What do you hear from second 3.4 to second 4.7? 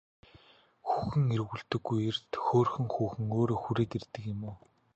хүрээд ирдэг юм уу?